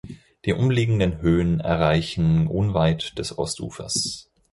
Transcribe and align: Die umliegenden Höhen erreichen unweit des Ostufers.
Die 0.45 0.53
umliegenden 0.53 1.21
Höhen 1.21 1.59
erreichen 1.59 2.47
unweit 2.47 3.19
des 3.19 3.37
Ostufers. 3.37 4.31